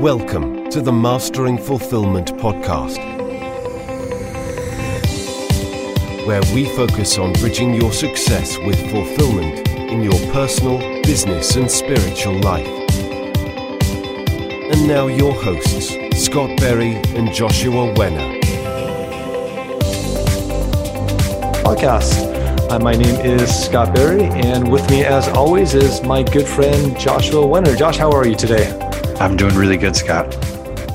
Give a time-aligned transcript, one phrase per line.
[0.00, 2.98] Welcome to the Mastering Fulfillment podcast,
[6.24, 12.38] where we focus on bridging your success with fulfillment in your personal, business, and spiritual
[12.42, 12.68] life.
[14.70, 15.88] And now, your hosts,
[16.24, 18.40] Scott Berry and Joshua Wenner.
[21.64, 22.70] Podcast.
[22.70, 26.96] Uh, my name is Scott Berry, and with me, as always, is my good friend
[26.96, 27.76] Joshua Wenner.
[27.76, 28.87] Josh, how are you today?
[29.20, 30.32] I'm doing really good, Scott.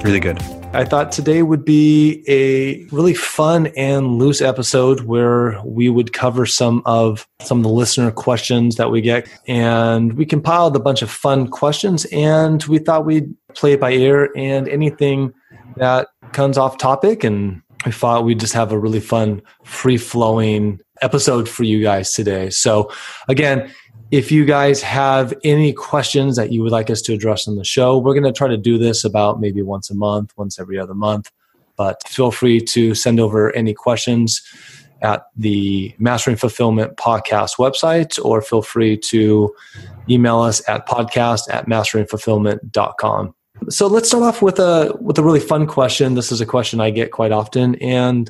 [0.02, 0.40] Really good.
[0.72, 6.46] I thought today would be a really fun and loose episode where we would cover
[6.46, 11.02] some of some of the listener questions that we get and we compiled a bunch
[11.02, 15.34] of fun questions and we thought we'd play it by ear and anything
[15.76, 20.80] that comes off topic and we thought we'd just have a really fun free flowing
[21.02, 22.50] episode for you guys today.
[22.50, 22.90] So
[23.28, 23.70] again,
[24.14, 27.64] if you guys have any questions that you would like us to address on the
[27.64, 30.78] show, we're going to try to do this about maybe once a month, once every
[30.78, 31.32] other month.
[31.78, 34.40] But feel free to send over any questions
[35.02, 39.52] at the Mastering Fulfillment podcast website, or feel free to
[40.08, 43.34] email us at podcast at masteringfulfillment.com.
[43.70, 46.14] So let's start off with a with a really fun question.
[46.14, 48.30] This is a question I get quite often, and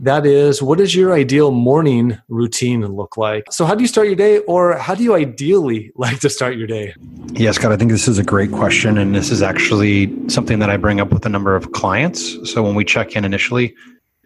[0.00, 3.44] that is what does your ideal morning routine look like?
[3.50, 6.56] So how do you start your day or how do you ideally like to start
[6.56, 6.94] your day?
[7.32, 10.70] Yeah scott i think this is a great question and this is actually something that
[10.70, 12.36] i bring up with a number of clients.
[12.50, 13.74] So when we check in initially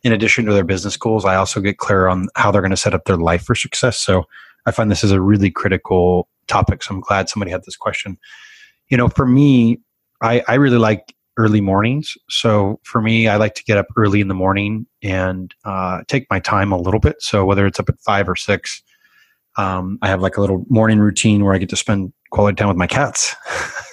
[0.05, 2.77] in addition to their business goals i also get clear on how they're going to
[2.77, 3.99] set up their life for success.
[3.99, 4.25] So
[4.67, 8.17] i find this is a really critical topic so i'm glad somebody had this question.
[8.89, 9.81] You know for me
[10.21, 12.17] i, I really like early mornings.
[12.29, 16.27] So for me, I like to get up early in the morning and uh, take
[16.31, 17.17] my time a little bit.
[17.21, 18.83] So whether it's up at five or six,
[19.57, 22.69] um, I have like a little morning routine where I get to spend quality time
[22.69, 23.35] with my cats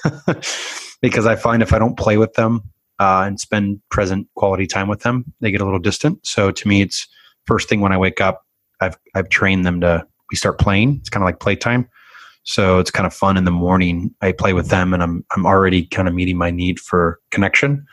[1.01, 2.61] because I find if I don't play with them
[2.99, 6.25] uh, and spend present quality time with them, they get a little distant.
[6.25, 7.07] So to me, it's
[7.45, 8.45] first thing when I wake up.
[8.79, 10.97] I've I've trained them to we start playing.
[11.01, 11.87] It's kind of like playtime.
[12.43, 14.13] So it's kind of fun in the morning.
[14.21, 17.85] I play with them, and I'm I'm already kind of meeting my need for connection,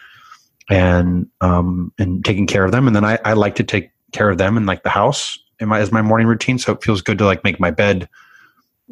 [0.71, 2.87] and um and taking care of them.
[2.87, 5.69] And then I, I like to take care of them and like the house in
[5.69, 6.59] my as my morning routine.
[6.59, 8.09] So it feels good to like make my bed,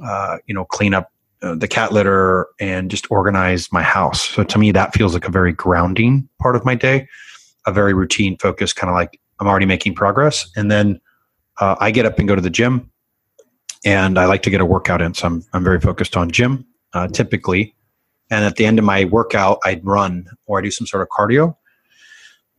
[0.05, 1.11] uh, you know, clean up
[1.43, 4.23] uh, the cat litter and just organize my house.
[4.31, 7.09] So to me, that feels like a very grounding part of my day,
[7.67, 10.49] a very routine focused, kind of like I'm already making progress.
[10.57, 11.01] And then
[11.61, 12.91] uh, I get up and go to the gym
[13.85, 15.15] and I like to get a workout in.
[15.15, 17.75] So I'm, I'm very focused on gym uh, typically.
[18.31, 21.09] And at the end of my workout, I'd run or I do some sort of
[21.09, 21.57] cardio.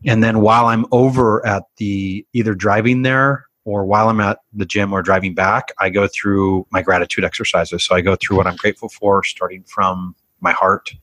[0.05, 4.65] And then while I'm over at the either driving there or while I'm at the
[4.65, 7.83] gym or driving back, I go through my gratitude exercises.
[7.83, 10.93] So I go through what I'm grateful for, starting from my heart.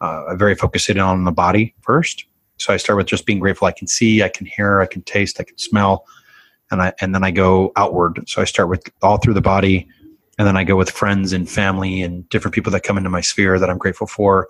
[0.00, 2.24] Uh, I'm very focused on the body first.
[2.56, 5.02] So I start with just being grateful I can see, I can hear, I can
[5.02, 6.04] taste, I can smell
[6.70, 8.28] and I and then I go outward.
[8.28, 9.88] So I start with all through the body,
[10.38, 13.20] and then I go with friends and family and different people that come into my
[13.20, 14.48] sphere that I'm grateful for.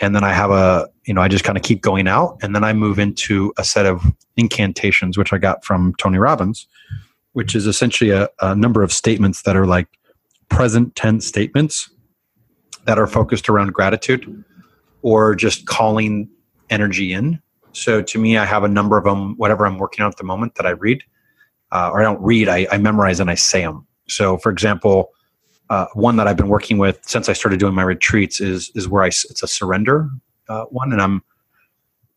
[0.00, 2.54] And then I have a, you know, I just kind of keep going out, and
[2.54, 4.04] then I move into a set of
[4.36, 6.66] incantations, which I got from Tony Robbins,
[7.32, 9.88] which is essentially a, a number of statements that are like
[10.48, 11.90] present tense statements
[12.84, 14.44] that are focused around gratitude
[15.02, 16.28] or just calling
[16.70, 17.40] energy in.
[17.72, 20.24] So to me, I have a number of them, whatever I'm working on at the
[20.24, 21.02] moment that I read
[21.72, 23.86] uh, or I don't read, I, I, memorize and I say them.
[24.08, 25.10] So, for example,
[25.70, 28.88] uh, one that I've been working with since I started doing my retreats is is
[28.88, 30.08] where I it's a surrender
[30.48, 31.22] uh, one, and I'm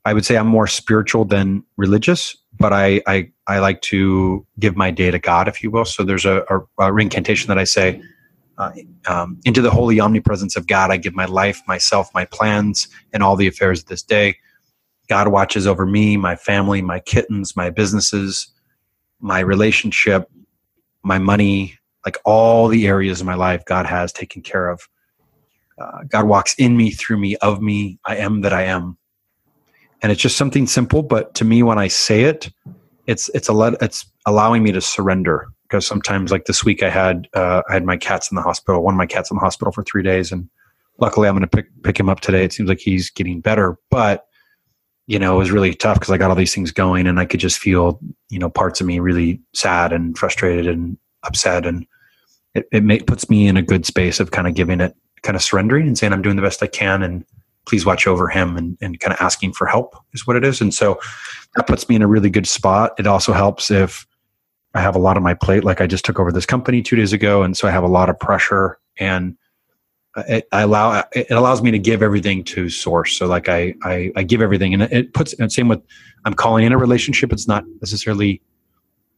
[0.06, 4.78] I would say I'm more spiritual than religious, but I I, I like to give
[4.78, 5.85] my day to God, if you will.
[5.85, 8.01] So there's a, a, a incantation that I say.
[8.57, 8.72] Uh,
[9.07, 13.23] um, into the holy omnipresence of God, I give my life, myself, my plans, and
[13.23, 14.38] all the affairs of this day.
[15.07, 18.51] God watches over me, my family, my kittens, my businesses,
[19.22, 20.30] my relationship,
[21.04, 24.88] my money, like all the areas of my life God has taken care of.
[25.79, 28.00] Uh, God walks in me, through me, of me.
[28.06, 28.97] I am that I am.
[30.02, 32.50] And it's just something simple, but to me, when I say it,
[33.08, 36.90] it's it's a let, it's allowing me to surrender because sometimes, like this week, I
[36.90, 38.84] had uh, I had my cats in the hospital.
[38.84, 40.50] One of my cats in the hospital for three days, and
[41.00, 42.44] luckily, I'm going to pick pick him up today.
[42.44, 44.26] It seems like he's getting better, but
[45.08, 47.26] you know, it was really tough because I got all these things going and I
[47.26, 48.00] could just feel,
[48.30, 51.66] you know, parts of me really sad and frustrated and upset.
[51.66, 51.86] And
[52.53, 55.36] it, it may, puts me in a good space of kind of giving it, kind
[55.36, 57.26] of surrendering and saying, I'm doing the best I can and
[57.66, 60.62] please watch over him and, and kind of asking for help is what it is.
[60.62, 61.00] And so
[61.56, 62.94] that puts me in a really good spot.
[62.98, 64.08] It also helps if
[64.74, 65.64] I have a lot on my plate.
[65.64, 67.44] Like I just took over this company two days ago.
[67.44, 69.38] And so I have a lot of pressure and
[70.16, 73.17] it, I allow it allows me to give everything to source.
[73.17, 75.81] So like I I, I give everything, and it puts and same with
[76.25, 77.31] I'm calling in a relationship.
[77.31, 78.41] It's not necessarily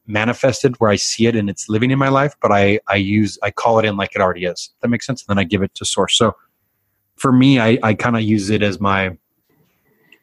[0.05, 3.37] manifested where I see it and it's living in my life, but I I use
[3.41, 4.71] I call it in like it already is.
[4.81, 5.21] That makes sense.
[5.21, 6.17] And then I give it to source.
[6.17, 6.35] So
[7.15, 9.17] for me, I I kind of use it as my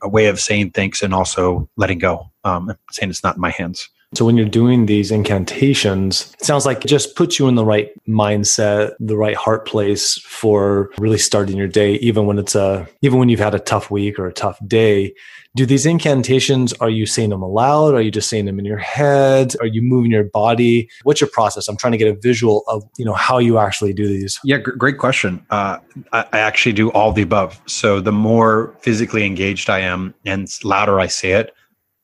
[0.02, 3.50] a way of saying thanks and also letting go, um, saying it's not in my
[3.50, 3.90] hands.
[4.14, 7.64] So when you're doing these incantations, it sounds like it just puts you in the
[7.64, 12.88] right mindset, the right heart place for really starting your day, even when it's a,
[13.02, 15.14] even when you've had a tough week or a tough day.
[15.54, 17.94] Do these incantations, are you saying them aloud?
[17.94, 19.54] Are you just saying them in your head?
[19.60, 20.90] Are you moving your body?
[21.04, 21.68] What's your process?
[21.68, 24.40] I'm trying to get a visual of, you know, how you actually do these.
[24.42, 25.44] Yeah, great question.
[25.50, 25.78] Uh,
[26.12, 27.60] I, I actually do all the above.
[27.66, 31.54] So the more physically engaged I am and louder I say it,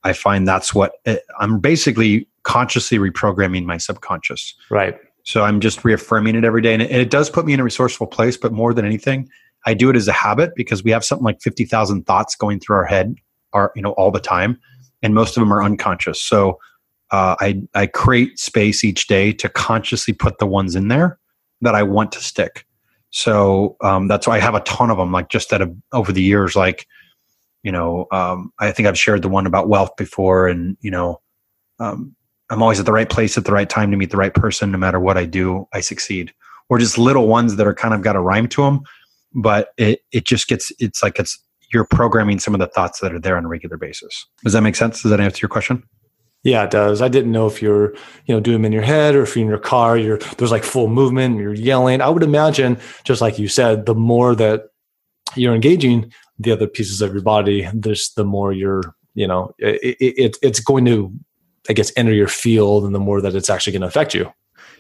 [0.07, 4.55] I find that's what it, eh, I'm basically consciously reprogramming my subconscious.
[4.71, 4.97] Right.
[5.25, 6.73] So I'm just reaffirming it every day.
[6.73, 9.29] And it, and it, does put me in a resourceful place, but more than anything,
[9.67, 12.77] I do it as a habit because we have something like 50,000 thoughts going through
[12.77, 13.17] our head
[13.53, 14.61] are, you know, all the time.
[15.03, 16.23] And most of them are unconscious.
[16.23, 16.61] So
[17.11, 21.19] uh, I, I create space each day to consciously put the ones in there
[21.63, 22.65] that I want to stick.
[23.11, 25.63] So um, that's why I have a ton of them, like just that
[25.93, 26.87] over the years, like
[27.67, 31.21] you know, um, I think I've shared the one about wealth before, and you know,
[31.81, 32.15] um,
[32.49, 34.71] I'm always at the right place at the right time to meet the right person.
[34.71, 36.33] No matter what I do, I succeed.
[36.69, 38.83] Or just little ones that are kind of got a rhyme to them,
[39.35, 41.43] but it it just gets it's like it's
[41.73, 44.27] you're programming some of the thoughts that are there on a regular basis.
[44.45, 45.03] Does that make sense?
[45.03, 45.83] Does that answer your question?
[46.45, 47.03] Yeah, it does.
[47.03, 47.95] I didn't know if you're,
[48.27, 50.53] you know, doing them in your head or if you're in your car, you're there's
[50.53, 52.01] like full movement, you're yelling.
[52.01, 54.67] I would imagine, just like you said, the more that
[55.35, 58.83] you're engaging, the other pieces of your body, there's the more you're,
[59.15, 61.13] you know, it, it, it's going to,
[61.69, 64.33] I guess, enter your field, and the more that it's actually going to affect you.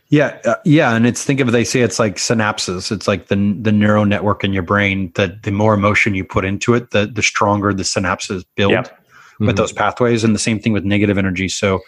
[0.08, 2.92] Yeah, uh, yeah, and it's think of they say it's like synapses.
[2.92, 5.10] It's like the the neural network in your brain.
[5.16, 9.46] That the more emotion you put into it, the the stronger the synapses build mm-hmm.
[9.46, 10.22] with those pathways.
[10.22, 11.48] And the same thing with negative energy.
[11.48, 11.80] So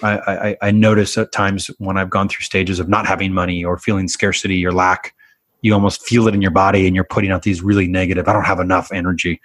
[0.00, 3.64] I, I I notice at times when I've gone through stages of not having money
[3.64, 5.12] or feeling scarcity or lack,
[5.62, 8.32] you almost feel it in your body and you're putting out these really negative, I
[8.32, 9.40] don't have enough energy.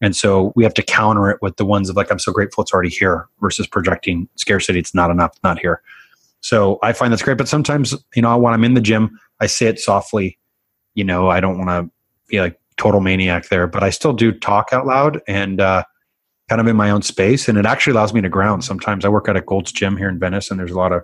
[0.00, 2.62] And so we have to counter it with the ones of like, I'm so grateful
[2.62, 4.78] it's already here versus projecting scarcity.
[4.78, 5.82] It's not enough, not here.
[6.40, 7.38] So I find that's great.
[7.38, 10.38] But sometimes, you know, when I'm in the gym, I say it softly.
[10.94, 11.90] You know, I don't want to
[12.28, 15.82] be like total maniac there, but I still do talk out loud and uh,
[16.48, 17.48] kind of in my own space.
[17.48, 18.64] And it actually allows me to ground.
[18.64, 21.02] Sometimes I work at a Gold's Gym here in Venice, and there's a lot of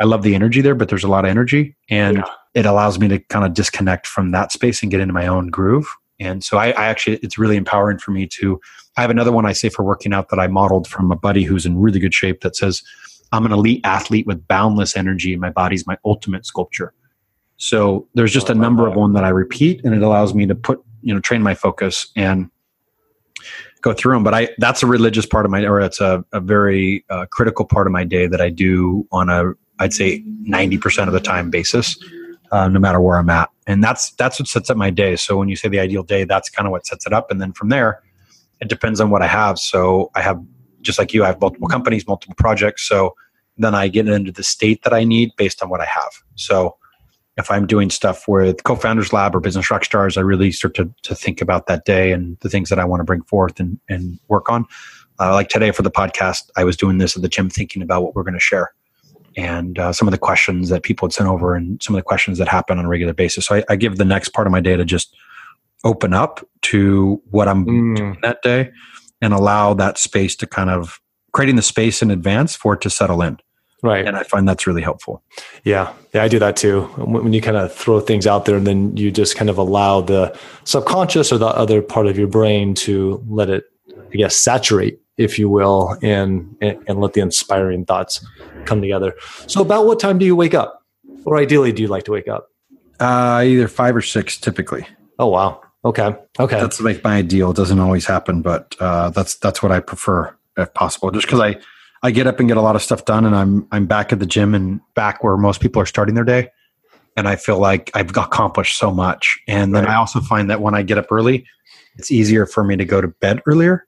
[0.00, 2.24] I love the energy there, but there's a lot of energy and yeah.
[2.54, 5.48] It allows me to kind of disconnect from that space and get into my own
[5.48, 5.86] groove.
[6.20, 8.60] And so I, I, actually, it's really empowering for me to,
[8.96, 11.42] I have another one I say for working out that I modeled from a buddy
[11.42, 12.82] who's in really good shape that says,
[13.32, 15.32] I'm an elite athlete with boundless energy.
[15.32, 16.92] And my body's my ultimate sculpture.
[17.56, 20.54] So there's just a number of one that I repeat and it allows me to
[20.54, 22.50] put, you know, train my focus and
[23.80, 24.24] go through them.
[24.24, 27.64] But I, that's a religious part of my, or it's a, a very uh, critical
[27.64, 31.50] part of my day that I do on a I'd say 90% of the time
[31.50, 31.96] basis,
[32.52, 33.50] uh, no matter where I'm at.
[33.66, 35.16] And that's, that's what sets up my day.
[35.16, 37.30] So when you say the ideal day, that's kind of what sets it up.
[37.30, 38.02] And then from there,
[38.60, 39.58] it depends on what I have.
[39.58, 40.40] So I have,
[40.82, 42.86] just like you, I have multiple companies, multiple projects.
[42.86, 43.16] So
[43.56, 46.12] then I get into the state that I need based on what I have.
[46.34, 46.76] So
[47.38, 50.92] if I'm doing stuff with co-founders lab or business rock stars, I really start to,
[51.02, 53.80] to think about that day and the things that I want to bring forth and,
[53.88, 54.66] and work on.
[55.18, 58.02] Uh, like today for the podcast, I was doing this at the gym, thinking about
[58.02, 58.72] what we're going to share
[59.36, 62.04] and uh, some of the questions that people had sent over and some of the
[62.04, 63.46] questions that happen on a regular basis.
[63.46, 65.16] So I, I give the next part of my day to just
[65.84, 67.96] open up to what I'm mm.
[67.96, 68.70] doing that day
[69.20, 71.00] and allow that space to kind of
[71.32, 73.38] creating the space in advance for it to settle in.
[73.82, 74.06] Right.
[74.06, 75.24] And I find that's really helpful.
[75.64, 75.92] Yeah.
[76.14, 76.22] Yeah.
[76.22, 76.82] I do that too.
[76.98, 80.00] When you kind of throw things out there and then you just kind of allow
[80.00, 83.64] the subconscious or the other part of your brain to let it,
[84.12, 88.24] I guess, saturate if you will, and, and let the inspiring thoughts
[88.64, 89.14] come together.
[89.46, 90.82] So, about what time do you wake up,
[91.24, 92.48] or ideally, do you like to wake up?
[93.00, 94.86] Uh, either five or six, typically.
[95.18, 95.60] Oh wow.
[95.84, 96.14] Okay.
[96.38, 96.60] Okay.
[96.60, 97.50] That's like my ideal.
[97.50, 101.10] It doesn't always happen, but uh, that's that's what I prefer if possible.
[101.10, 101.56] Just because I
[102.02, 104.20] I get up and get a lot of stuff done, and I'm I'm back at
[104.20, 106.50] the gym and back where most people are starting their day,
[107.16, 109.40] and I feel like I've accomplished so much.
[109.48, 109.94] And then right.
[109.94, 111.46] I also find that when I get up early,
[111.96, 113.86] it's easier for me to go to bed earlier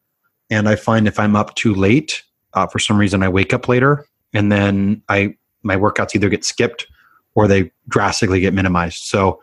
[0.55, 3.67] and I find if I'm up too late, uh, for some reason I wake up
[3.69, 6.87] later, and then I my workouts either get skipped
[7.35, 9.03] or they drastically get minimized.
[9.03, 9.41] So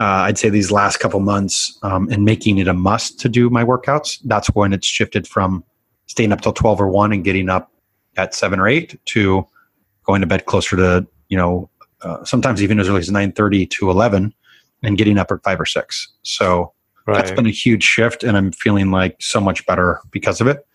[0.00, 3.48] uh, I'd say these last couple months um, and making it a must to do
[3.48, 4.18] my workouts.
[4.24, 5.64] That's when it's shifted from
[6.06, 7.72] staying up till twelve or one and getting up
[8.16, 9.46] at seven or eight to
[10.04, 11.70] going to bed closer to you know
[12.02, 14.34] uh, sometimes even as early as nine thirty to eleven
[14.82, 16.12] and getting up at five or six.
[16.22, 16.73] So
[17.06, 17.16] Right.
[17.16, 20.66] that's been a huge shift, and I'm feeling like so much better because of it.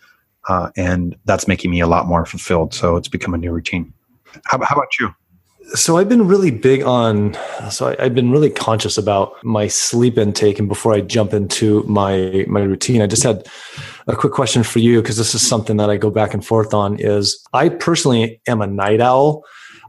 [0.48, 2.74] Uh, and that's making me a lot more fulfilled.
[2.74, 3.94] So it's become a new routine.
[4.46, 5.14] How, how about you?
[5.74, 7.36] So I've been really big on.
[7.70, 11.84] So I, I've been really conscious about my sleep intake, and before I jump into
[11.84, 13.48] my my routine, I just had
[14.08, 16.74] a quick question for you because this is something that I go back and forth
[16.74, 17.00] on.
[17.00, 19.44] Is I personally am a night owl.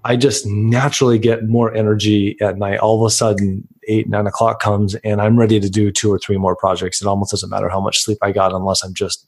[0.05, 2.79] I just naturally get more energy at night.
[2.79, 6.19] All of a sudden, eight nine o'clock comes, and I'm ready to do two or
[6.19, 7.03] three more projects.
[7.03, 9.27] It almost doesn't matter how much sleep I got, unless I'm just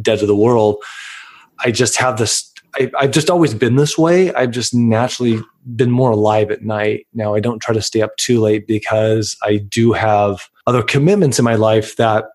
[0.00, 0.76] dead to the world.
[1.64, 2.50] I just have this.
[2.76, 4.32] I, I've just always been this way.
[4.34, 5.40] I've just naturally
[5.76, 7.06] been more alive at night.
[7.12, 11.38] Now I don't try to stay up too late because I do have other commitments
[11.38, 12.26] in my life that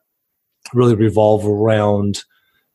[0.73, 2.23] really revolve around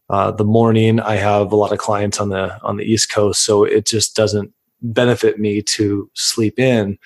[0.08, 1.00] uh, the morning.
[1.00, 4.16] I have a lot of clients on the on the East Coast, so it just
[4.16, 4.52] doesn't
[4.82, 6.98] benefit me to sleep in.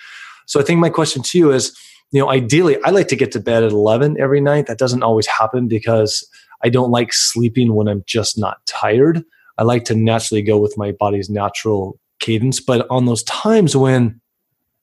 [0.45, 1.77] So I think my question to you is,
[2.11, 4.67] you know, ideally I like to get to bed at 11 every night.
[4.67, 6.27] That doesn't always happen because
[6.63, 9.23] I don't like sleeping when I'm just not tired.
[9.57, 12.59] I like to naturally go with my body's natural cadence.
[12.59, 14.19] But on those times when,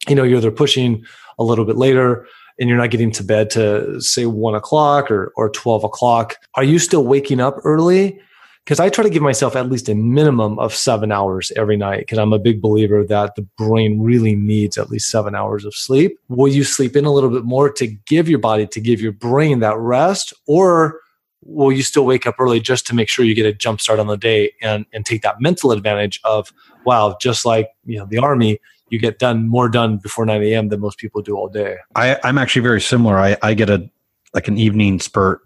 [0.08, 1.04] you know, you're either pushing
[1.38, 2.26] a little bit later
[2.58, 6.64] and you're not getting to bed to say one o'clock or, or 12 o'clock, are
[6.64, 8.20] you still waking up early?
[8.64, 12.00] Because I try to give myself at least a minimum of seven hours every night
[12.00, 15.74] because I'm a big believer that the brain really needs at least seven hours of
[15.74, 16.18] sleep.
[16.28, 19.12] Will you sleep in a little bit more to give your body, to give your
[19.12, 20.32] brain that rest?
[20.46, 21.00] Or
[21.42, 23.98] will you still wake up early just to make sure you get a jump start
[23.98, 26.50] on the day and, and take that mental advantage of,
[26.86, 30.68] wow, just like you know the army, you get done more done before 9 a.m.
[30.68, 31.76] than most people do all day.
[31.94, 33.18] I, I'm actually very similar.
[33.18, 33.90] I, I get a
[34.32, 35.42] like an evening spurt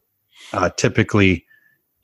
[0.53, 1.45] uh, typically,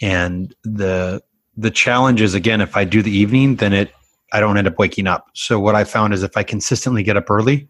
[0.01, 1.23] and the
[1.57, 3.93] the challenge is again if I do the evening, then it
[4.33, 5.29] I don't end up waking up.
[5.35, 7.69] So what I found is if I consistently get up early,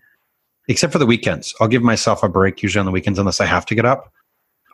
[0.69, 3.47] except for the weekends, I'll give myself a break usually on the weekends unless I
[3.47, 4.12] have to get up.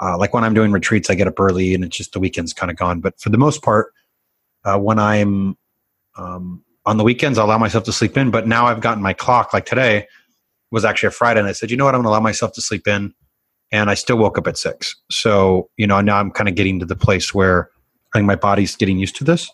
[0.01, 2.55] Uh, like when I'm doing retreats, I get up early and it's just the weekend's
[2.55, 3.01] kind of gone.
[3.01, 3.93] But for the most part,
[4.65, 5.59] uh, when I'm
[6.17, 8.31] um, on the weekends, I allow myself to sleep in.
[8.31, 9.53] But now I've gotten my clock.
[9.53, 10.07] Like today
[10.71, 12.53] was actually a Friday, and I said, you know what, I'm going to allow myself
[12.53, 13.15] to sleep in.
[13.73, 14.97] And I still woke up at six.
[15.11, 17.71] So you know now I'm kind of getting to the place where
[18.15, 19.51] I think my body's getting used to this.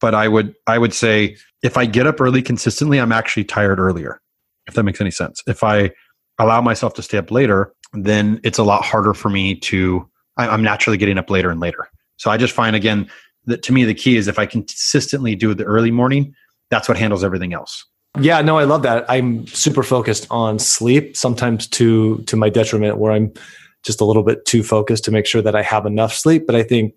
[0.00, 3.78] But I would I would say if I get up early consistently, I'm actually tired
[3.78, 4.20] earlier.
[4.66, 5.42] If that makes any sense.
[5.46, 5.90] If I
[6.38, 10.08] allow myself to stay up later, then it's a lot harder for me to.
[10.36, 11.88] I'm naturally getting up later and later.
[12.16, 13.10] So I just find again
[13.46, 16.34] that to me the key is if I consistently do the early morning,
[16.70, 17.84] that's what handles everything else.
[18.18, 19.04] Yeah, no, I love that.
[19.08, 23.32] I'm super focused on sleep, sometimes to to my detriment, where I'm
[23.84, 26.46] just a little bit too focused to make sure that I have enough sleep.
[26.46, 26.94] But I think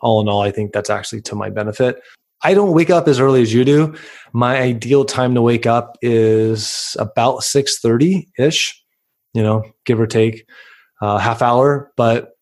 [0.00, 2.00] all in all, I think that's actually to my benefit.
[2.44, 3.94] I don't wake up as early as you do.
[4.32, 8.80] My ideal time to wake up is about 6:30 ish,
[9.32, 10.46] you know, give or take
[11.00, 11.90] a half hour.
[11.96, 12.32] But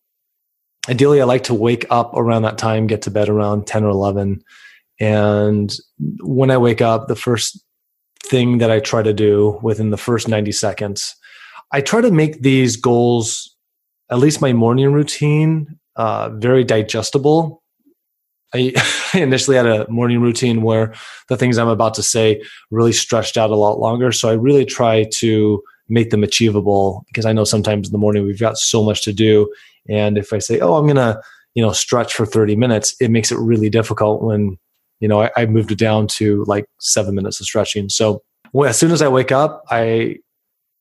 [0.89, 3.89] ideally, I like to wake up around that time, get to bed around 10 or
[3.89, 4.43] 11.
[5.01, 5.75] And
[6.19, 7.61] when I wake up, the first
[8.23, 11.15] thing that I try to do within the first 90 seconds,
[11.73, 13.55] I try to make these goals,
[14.11, 17.63] at least my morning routine, uh, very digestible.
[18.53, 18.73] I,
[19.13, 20.93] I initially had a morning routine where
[21.29, 22.39] the things I'm about to say
[22.69, 24.11] really stretched out a lot longer.
[24.11, 28.23] So I really try to make them achievable because I know sometimes in the morning
[28.23, 29.51] we've got so much to do.
[29.89, 31.19] And if I say, oh, I'm going to,
[31.55, 34.59] you know, stretch for 30 minutes, it makes it really difficult when,
[35.01, 37.89] you know, I, I moved it down to like seven minutes of stretching.
[37.89, 38.21] So
[38.53, 40.17] well, as soon as I wake up, I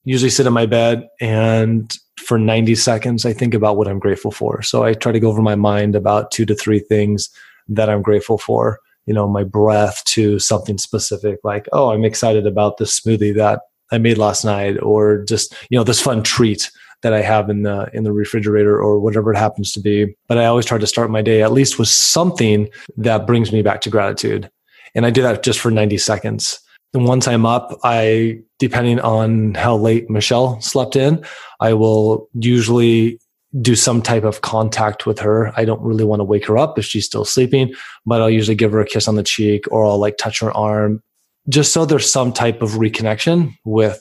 [0.04, 4.30] usually sit in my bed and for 90 seconds, I think about what I'm grateful
[4.30, 4.62] for.
[4.62, 7.28] So I try to go over my mind about two to three things
[7.68, 8.78] that I'm grateful for.
[9.06, 13.60] You know, my breath to something specific like, oh, I'm excited about this smoothie that
[13.90, 16.70] I made last night, or just, you know, this fun treat
[17.02, 20.14] that I have in the in the refrigerator or whatever it happens to be.
[20.28, 23.62] But I always try to start my day at least with something that brings me
[23.62, 24.50] back to gratitude.
[24.94, 26.60] And I do that just for 90 seconds.
[26.92, 31.24] And once I'm up, I, depending on how late Michelle slept in,
[31.60, 33.20] I will usually
[33.60, 35.52] do some type of contact with her.
[35.56, 37.74] I don't really want to wake her up if she's still sleeping,
[38.06, 40.56] but I'll usually give her a kiss on the cheek or I'll like touch her
[40.56, 41.02] arm
[41.48, 44.00] just so there's some type of reconnection with,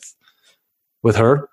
[1.03, 1.49] with her.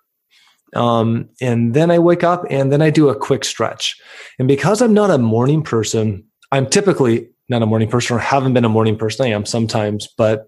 [0.75, 3.97] Um, and then I wake up and then I do a quick stretch.
[4.39, 8.55] And because I'm not a morning person, I'm typically not a morning person or haven't
[8.55, 9.27] been a morning person.
[9.27, 10.47] I am sometimes, but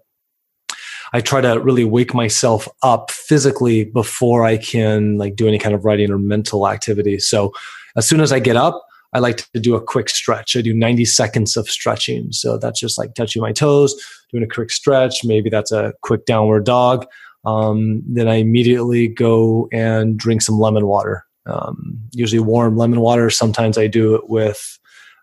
[1.13, 5.73] I try to really wake myself up physically before I can like do any kind
[5.73, 7.19] of writing or mental activity.
[7.19, 7.53] So
[7.95, 8.83] as soon as I get up,
[9.13, 10.55] I like to do a quick stretch.
[10.55, 12.31] I do 90 seconds of stretching.
[12.31, 13.95] So that's just like touching my toes,
[14.31, 15.25] doing a quick stretch.
[15.25, 17.07] Maybe that's a quick downward dog.
[17.49, 21.25] Um, then I immediately go and drink some lemon water.
[21.45, 23.29] Um, usually warm lemon water.
[23.29, 24.79] Sometimes I do it with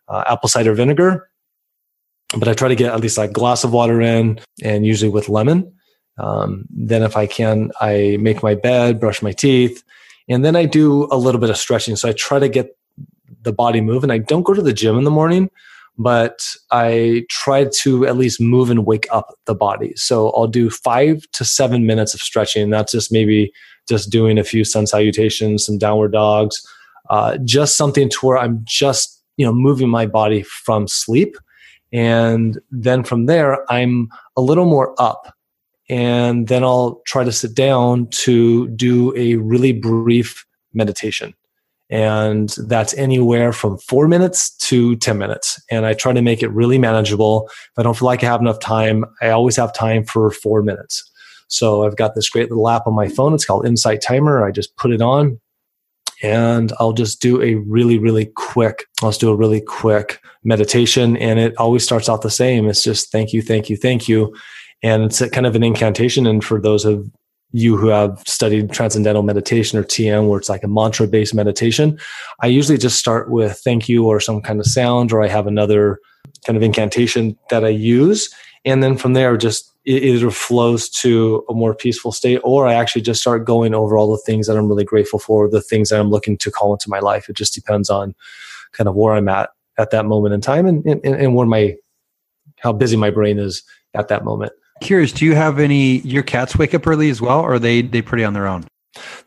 [0.09, 1.31] uh, apple cider vinegar,
[2.37, 5.29] but I try to get at least a glass of water in, and usually with
[5.29, 5.73] lemon.
[6.19, 9.85] Um, then, if I can, I make my bed, brush my teeth,
[10.29, 11.95] and then I do a little bit of stretching.
[11.95, 12.77] So I try to get
[13.43, 14.11] the body moving.
[14.11, 15.51] I don't go to the gym in the morning
[15.99, 19.95] but I try to at least move and wake up the body.
[19.97, 22.71] So I'll do five to seven minutes of stretching.
[22.71, 23.53] That's just maybe
[23.89, 26.61] just doing a few sun salutations, some downward dogs,
[27.09, 31.37] uh, just something to where I'm just you know moving my body from sleep,
[31.93, 35.35] and then from there I'm a little more up,
[35.89, 41.35] and then I'll try to sit down to do a really brief meditation
[41.89, 45.63] and that's anywhere from four minutes to 10 minutes.
[45.71, 47.49] And I try to make it really manageable.
[47.49, 50.63] If I don't feel like I have enough time, I always have time for four
[50.63, 51.09] minutes.
[51.49, 53.35] So I've got this great little app on my phone.
[53.35, 54.45] It's called Insight Timer.
[54.45, 55.41] I just put it on
[56.23, 61.17] and I'll just do a really, really quick, I'll just do a really quick meditation.
[61.19, 62.69] And it always starts out the same.
[62.69, 64.35] It's just thank you, thank you, thank you.
[64.83, 66.27] And it's kind of an incantation.
[66.27, 67.09] And for those of
[67.53, 71.99] you who have studied transcendental meditation or TM, where it's like a mantra based meditation,
[72.41, 75.47] I usually just start with thank you or some kind of sound, or I have
[75.47, 76.01] another
[76.47, 78.33] kind of incantation that I use.
[78.65, 82.75] And then from there, just it either flows to a more peaceful state, or I
[82.75, 85.91] actually just start going over all the things that I'm really grateful for, the things
[85.91, 87.29] that I'm looking to call into my life.
[87.29, 88.15] It just depends on
[88.73, 91.77] kind of where I'm at at that moment in time and, and, and where my,
[92.59, 93.63] how busy my brain is
[93.95, 94.53] at that moment.
[94.81, 95.99] Curious, do you have any?
[96.01, 98.65] Your cats wake up early as well, or are they they pretty on their own?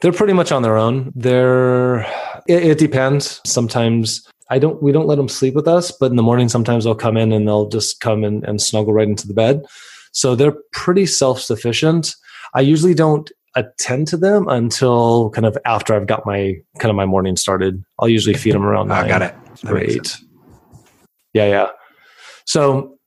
[0.02, 1.12] They're pretty much on their own.
[1.16, 2.02] They're
[2.48, 3.42] it, it depends.
[3.46, 6.84] Sometimes I don't we don't let them sleep with us, but in the morning sometimes
[6.84, 9.64] they'll come in and they'll just come in and snuggle right into the bed.
[10.12, 12.16] So they're pretty self sufficient.
[12.54, 16.96] I usually don't attend to them until kind of after I've got my kind of
[16.96, 17.84] my morning started.
[18.00, 18.92] I'll usually feed them around.
[18.92, 19.36] I got it.
[19.66, 20.16] Great.
[21.34, 21.68] Yeah, yeah.
[22.46, 22.99] So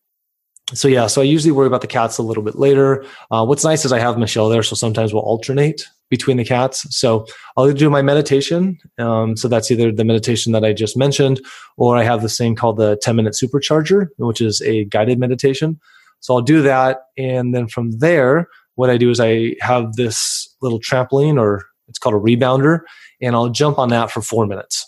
[0.75, 3.05] so yeah, so I usually worry about the cats a little bit later.
[3.31, 6.87] Uh, what's nice is I have Michelle there, so sometimes we'll alternate between the cats.
[6.95, 8.79] So I'll do my meditation.
[8.99, 11.41] Um, so that's either the meditation that I just mentioned,
[11.77, 15.81] or I have this thing called the 10 minute supercharger, which is a guided meditation.
[16.21, 20.49] So I'll do that, and then from there, what I do is I have this
[20.63, 22.81] little trampoline, or it's called a rebounder,
[23.21, 24.87] and I'll jump on that for four minutes,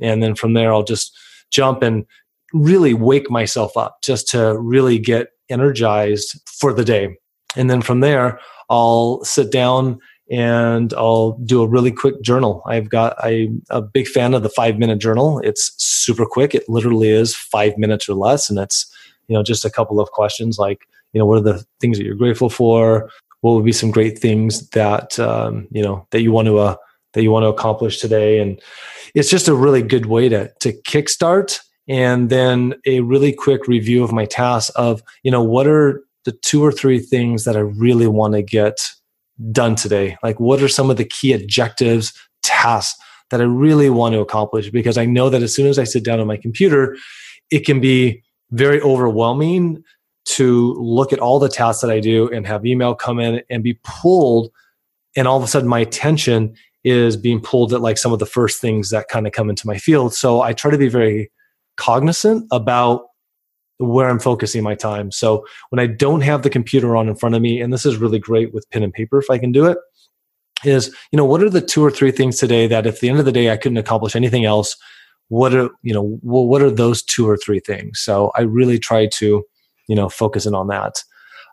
[0.00, 1.16] and then from there I'll just
[1.50, 2.06] jump and
[2.62, 7.16] really wake myself up just to really get energized for the day.
[7.56, 9.98] And then from there, I'll sit down
[10.30, 12.62] and I'll do a really quick journal.
[12.66, 15.40] I've got I'm a big fan of the five minute journal.
[15.40, 16.54] It's super quick.
[16.54, 18.92] It literally is five minutes or less, and it's
[19.28, 22.04] you know just a couple of questions like you know what are the things that
[22.04, 23.08] you're grateful for?
[23.42, 26.76] What would be some great things that um, you know that you want to uh,
[27.12, 28.40] that you want to accomplish today?
[28.40, 28.60] And
[29.14, 34.02] it's just a really good way to to kickstart and then a really quick review
[34.02, 37.60] of my tasks of you know what are the two or three things that i
[37.60, 38.90] really want to get
[39.52, 40.16] done today?
[40.22, 42.98] Like what are some of the key objectives tasks
[43.30, 44.70] that i really want to accomplish?
[44.70, 46.96] Because i know that as soon as i sit down on my computer
[47.50, 49.82] it can be very overwhelming
[50.24, 53.62] to look at all the tasks that i do and have email come in and
[53.62, 54.50] be pulled
[55.16, 58.26] and all of a sudden my attention is being pulled at like some of the
[58.26, 60.14] first things that kind of come into my field.
[60.14, 61.30] So i try to be very
[61.76, 63.06] cognizant about
[63.78, 65.10] where I'm focusing my time.
[65.10, 67.96] So when I don't have the computer on in front of me, and this is
[67.96, 69.78] really great with pen and paper if I can do it,
[70.64, 73.18] is you know what are the two or three things today that if the end
[73.18, 74.76] of the day I couldn't accomplish anything else,
[75.28, 78.00] what are you know what are those two or three things?
[78.00, 79.44] So I really try to
[79.88, 81.02] you know focus in on that.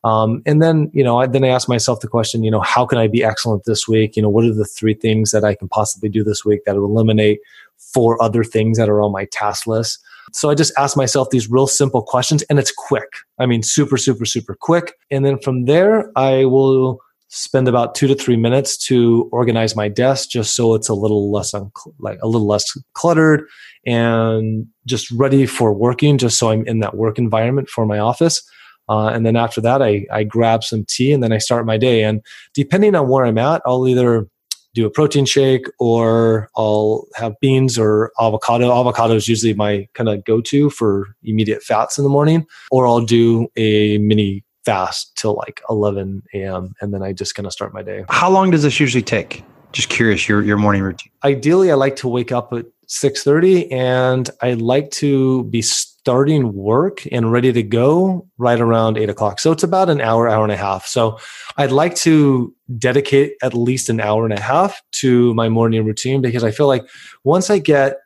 [0.06, 2.86] Um, and then you know I, then I ask myself the question you know how
[2.86, 4.16] can I be excellent this week?
[4.16, 6.76] You know what are the three things that I can possibly do this week that
[6.76, 7.40] will eliminate
[7.78, 10.00] four other things that are on my task list?
[10.32, 13.10] So I just ask myself these real simple questions and it's quick.
[13.40, 14.94] I mean, super, super, super quick.
[15.12, 17.00] And then from there, I will
[17.36, 21.32] spend about two to three minutes to organize my desk just so it's a little
[21.32, 23.48] less un- like a little less cluttered
[23.88, 28.48] and just ready for working just so i'm in that work environment for my office
[28.88, 31.76] uh, and then after that I, I grab some tea and then i start my
[31.76, 32.22] day and
[32.54, 34.28] depending on where i'm at i'll either
[34.74, 38.72] do a protein shake or I'll have beans or avocado.
[38.72, 42.88] Avocado is usually my kind of go to for immediate fats in the morning, or
[42.88, 46.74] I'll do a mini fast till like 11 a.m.
[46.82, 48.06] and then I just kind of start my day.
[48.10, 49.44] How long does this usually take?
[49.74, 51.12] Just curious, your, your morning routine.
[51.24, 55.62] Ideally, I like to wake up at 6.30 and I like to be
[56.04, 59.40] starting work and ready to go right around eight o'clock.
[59.40, 60.86] So it's about an hour, hour and a half.
[60.86, 61.18] So
[61.56, 66.22] I'd like to dedicate at least an hour and a half to my morning routine
[66.22, 66.86] because I feel like
[67.24, 68.00] once I get,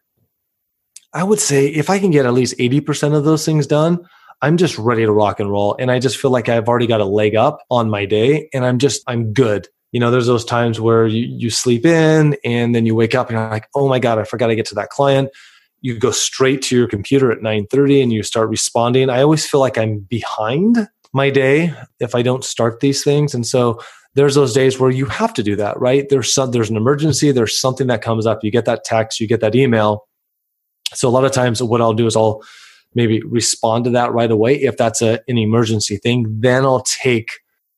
[1.12, 4.07] I would say if I can get at least 80% of those things done,
[4.43, 5.75] I'm just ready to rock and roll.
[5.79, 8.63] And I just feel like I've already got a leg up on my day and
[8.63, 9.69] I'm just, I'm good.
[9.91, 13.29] You know, there's those times where you, you sleep in and then you wake up
[13.29, 15.31] and you're like, oh my God, I forgot to get to that client
[15.81, 19.09] you go straight to your computer at 9:30 and you start responding.
[19.09, 23.33] I always feel like I'm behind my day if I don't start these things.
[23.33, 23.79] And so
[24.15, 26.07] there's those days where you have to do that, right?
[26.09, 29.27] There's some, there's an emergency, there's something that comes up, you get that text, you
[29.27, 30.07] get that email.
[30.93, 32.41] So a lot of times what I'll do is I'll
[32.95, 37.31] maybe respond to that right away if that's a, an emergency thing, then I'll take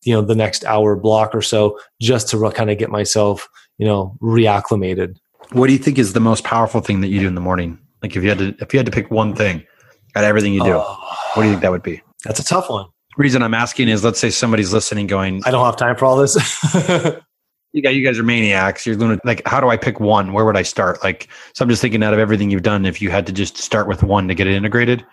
[0.03, 3.85] you know the next hour block or so just to kind of get myself, you
[3.85, 5.17] know, reacclimated.
[5.51, 7.79] What do you think is the most powerful thing that you do in the morning?
[8.01, 9.63] Like if you had to if you had to pick one thing
[10.15, 10.95] out of everything you do, uh,
[11.33, 12.01] what do you think that would be?
[12.23, 12.87] That's a tough one.
[13.17, 16.15] Reason I'm asking is let's say somebody's listening going, I don't have time for all
[16.15, 16.35] this.
[17.73, 18.85] you guys, you guys are maniacs.
[18.85, 19.25] You're lunatic.
[19.25, 20.33] Like, how do I pick one?
[20.33, 21.03] Where would I start?
[21.03, 23.57] Like, so I'm just thinking out of everything you've done, if you had to just
[23.57, 25.05] start with one to get it integrated,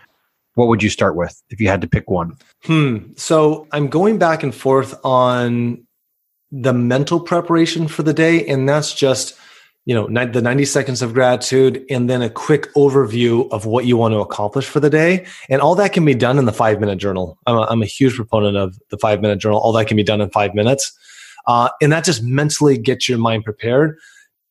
[0.55, 2.37] what would you start with if you had to pick one?
[2.65, 2.99] Hmm.
[3.17, 5.85] So I'm going back and forth on
[6.51, 9.39] the mental preparation for the day, and that's just
[9.87, 13.97] you know the 90 seconds of gratitude and then a quick overview of what you
[13.97, 15.25] want to accomplish for the day.
[15.49, 17.39] And all that can be done in the five minute journal.
[17.47, 19.61] I'm a, I'm a huge proponent of the five minute journal.
[19.61, 20.93] All that can be done in five minutes.
[21.47, 23.97] Uh, and that just mentally gets your mind prepared.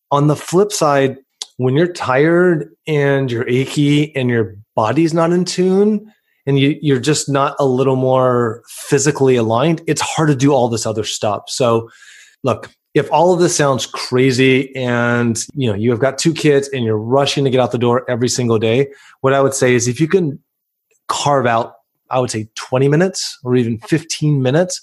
[0.10, 1.17] On the flip side
[1.58, 6.12] when you're tired and you're achy and your body's not in tune
[6.45, 10.69] and you, you're just not a little more physically aligned it's hard to do all
[10.69, 11.43] this other stuff.
[11.48, 11.89] So
[12.43, 16.68] look if all of this sounds crazy and you know you have got two kids
[16.70, 18.88] and you're rushing to get out the door every single day
[19.22, 20.40] what i would say is if you can
[21.08, 21.76] carve out
[22.10, 24.82] i would say 20 minutes or even 15 minutes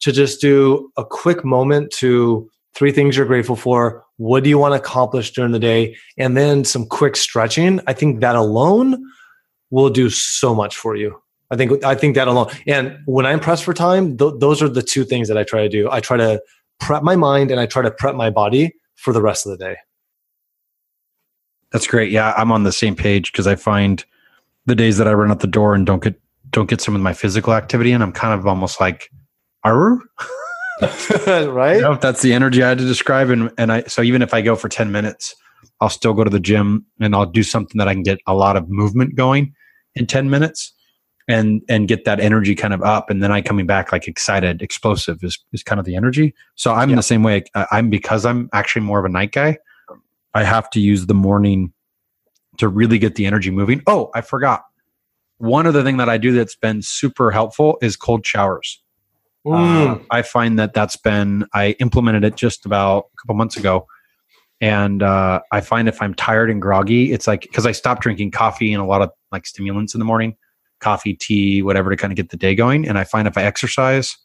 [0.00, 4.58] to just do a quick moment to three things you're grateful for what do you
[4.58, 9.04] want to accomplish during the day and then some quick stretching i think that alone
[9.74, 11.20] will do so much for you.
[11.50, 12.50] I think i think that alone.
[12.66, 15.62] And when i'm pressed for time th- those are the two things that i try
[15.62, 15.90] to do.
[15.90, 16.40] I try to
[16.80, 19.58] prep my mind and I try to prep my body for the rest of the
[19.58, 19.76] day.
[21.72, 22.12] That's great.
[22.12, 24.04] Yeah, I'm on the same page because I find
[24.66, 27.00] the days that I run out the door and don't get don't get some of
[27.00, 29.10] my physical activity and I'm kind of almost like
[29.64, 29.98] Arr?
[31.26, 31.76] right?
[31.76, 34.32] You know, that's the energy I had to describe and and I so even if
[34.32, 35.34] I go for 10 minutes,
[35.80, 38.34] I'll still go to the gym and I'll do something that I can get a
[38.34, 39.52] lot of movement going
[39.96, 40.72] in 10 minutes
[41.28, 43.10] and and get that energy kind of up.
[43.10, 46.34] And then i coming back like excited explosive is, is kind of the energy.
[46.54, 46.96] So i'm yeah.
[46.96, 47.44] the same way.
[47.54, 49.58] I'm because i'm actually more of a night guy
[50.34, 51.72] i have to use the morning
[52.58, 53.82] to really get the energy moving.
[53.86, 54.64] Oh i forgot.
[55.38, 58.80] One other thing that i do that's been super helpful is cold showers.
[59.46, 63.86] Uh, i find that that's been i implemented it just about a couple months ago.
[64.60, 68.30] And uh, i find if i'm tired and groggy it's like because i stopped drinking
[68.30, 70.36] coffee and a lot of like stimulants in the morning
[70.80, 72.86] coffee, tea, whatever to kind of get the day going.
[72.86, 74.16] And I find if I exercise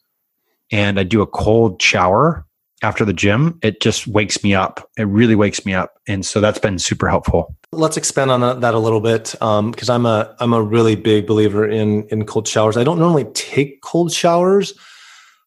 [0.70, 2.46] and I do a cold shower
[2.82, 4.88] after the gym, it just wakes me up.
[4.96, 7.54] It really wakes me up, and so that's been super helpful.
[7.72, 11.26] Let's expand on that a little bit because um, I'm a I'm a really big
[11.26, 12.76] believer in in cold showers.
[12.76, 14.72] I don't normally take cold showers,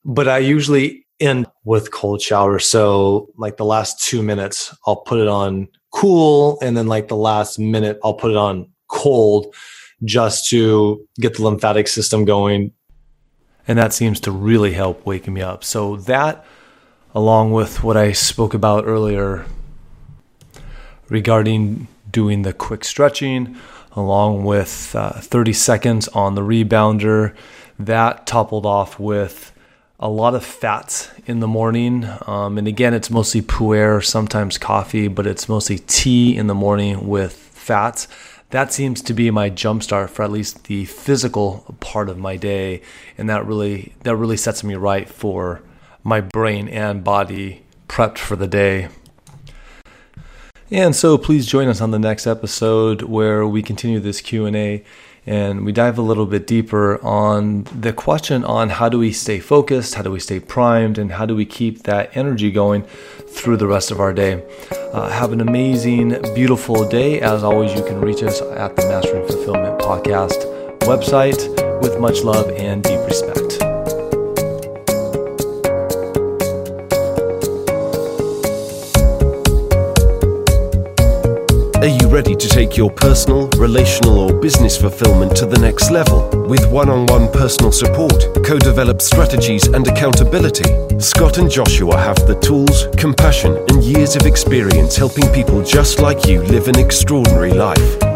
[0.06, 2.66] but I usually end with cold showers.
[2.66, 7.16] So like the last two minutes, I'll put it on cool, and then like the
[7.18, 9.56] last minute, I'll put it on cold
[10.04, 12.72] just to get the lymphatic system going.
[13.68, 15.64] And that seems to really help waking me up.
[15.64, 16.46] So, that,
[17.16, 19.46] along with what I spoke about earlier
[21.10, 23.56] regarding doing the quick stretching,
[23.94, 27.36] along with uh, 30 seconds on the rebounder,
[27.80, 29.52] that toppled off with
[30.00, 32.06] a lot of fats in the morning.
[32.28, 37.08] Um, and again, it's mostly pu'er, sometimes coffee, but it's mostly tea in the morning
[37.08, 38.08] with fats
[38.54, 42.84] that seems to be my jumpstart for at least the physical part of my day
[43.18, 45.64] and that really that really sets me right for
[46.04, 48.90] my brain and body prepped for the day.
[50.70, 54.84] And so please join us on the next episode where we continue this q&a
[55.26, 59.40] and we dive a little bit deeper on the question on how do we stay
[59.40, 62.84] focused, how do we stay primed, and how do we keep that energy going
[63.28, 64.44] through the rest of our day.
[64.92, 67.22] Uh, have an amazing, beautiful day.
[67.22, 70.50] As always, you can reach us at the Mastering Fulfillment Podcast
[70.82, 73.63] website with much love and deep respect.
[82.14, 86.88] Ready to take your personal, relational, or business fulfillment to the next level with one
[86.88, 91.00] on one personal support, co developed strategies, and accountability.
[91.00, 96.28] Scott and Joshua have the tools, compassion, and years of experience helping people just like
[96.28, 98.13] you live an extraordinary life.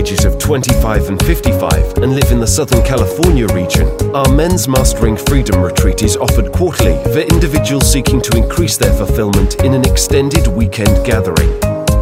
[0.00, 3.86] Ages of 25 and 55 and live in the Southern California region,
[4.16, 9.56] our Men's Mastering Freedom Retreat is offered quarterly for individuals seeking to increase their fulfillment
[9.56, 11.50] in an extended weekend gathering.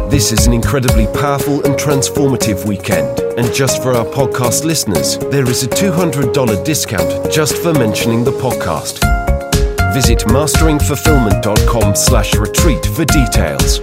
[0.09, 5.49] This is an incredibly powerful and transformative weekend, and just for our podcast listeners, there
[5.49, 9.03] is a $200 discount just for mentioning the podcast.
[9.93, 13.81] Visit masteringfulfillment.com slash retreat for details.